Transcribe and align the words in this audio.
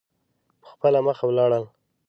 په 0.61 0.67
خپله 0.73 0.99
مخه 1.07 1.23
ولاړل. 1.27 1.63